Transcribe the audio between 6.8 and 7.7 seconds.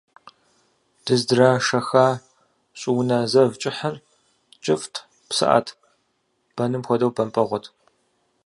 хуэдэу бэмпӏэгъуэт.